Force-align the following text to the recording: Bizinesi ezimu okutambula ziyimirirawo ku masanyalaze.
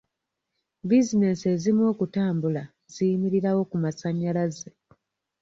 Bizinesi 0.87 1.45
ezimu 1.53 1.83
okutambula 1.91 2.63
ziyimirirawo 2.93 3.61
ku 3.69 3.75
masanyalaze. 3.83 4.69